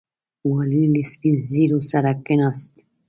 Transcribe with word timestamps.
والي 0.51 0.83
له 0.93 1.03
سپین 1.13 1.35
ږیرو 1.51 1.79
سره 1.91 2.09
کښېناست. 2.25 2.73